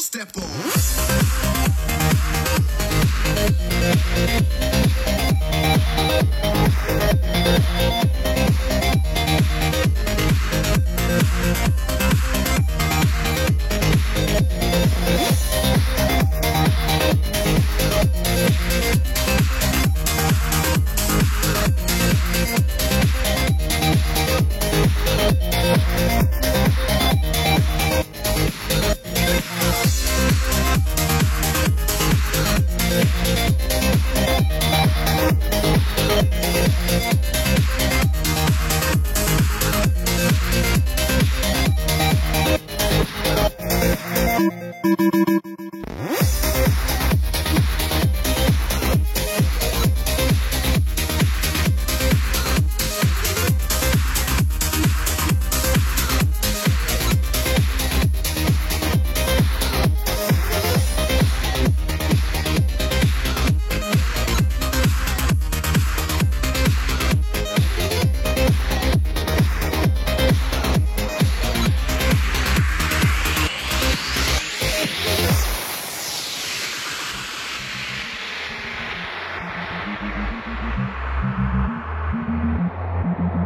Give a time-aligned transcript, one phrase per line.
[0.00, 0.50] Step on.